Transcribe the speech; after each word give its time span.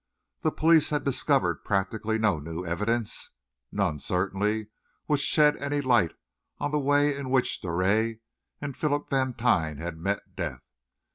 The 0.41 0.49
police 0.51 0.89
had 0.89 1.03
discovered 1.03 1.63
practically 1.63 2.17
no 2.17 2.39
new 2.39 2.65
evidence; 2.65 3.29
none, 3.71 3.99
certainly, 3.99 4.69
which 5.05 5.21
shed 5.21 5.55
any 5.57 5.79
light 5.79 6.13
on 6.57 6.71
the 6.71 6.79
way 6.79 7.15
in 7.15 7.29
which 7.29 7.61
Drouet 7.61 8.17
and 8.59 8.75
Philip 8.75 9.11
Vantine 9.11 9.77
had 9.77 9.99
met 9.99 10.35
death. 10.35 10.63